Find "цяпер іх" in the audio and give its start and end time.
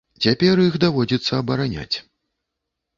0.25-0.79